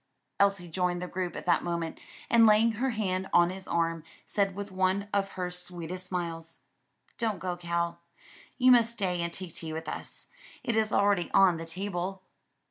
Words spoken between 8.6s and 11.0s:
must stay and take tea with us; it is